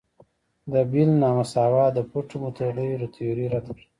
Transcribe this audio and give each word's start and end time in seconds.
د 0.71 0.73
بیل 0.91 1.11
نا 1.21 1.29
مساوات 1.37 1.91
د 1.95 1.99
پټو 2.11 2.35
متغیرو 2.43 3.11
تیوري 3.15 3.45
رد 3.53 3.67
کړه. 3.75 3.85